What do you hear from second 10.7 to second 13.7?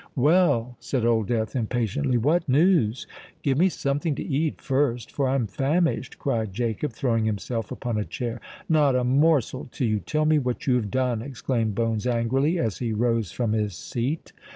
have done!" exclaimed Bones angrily, as he rose from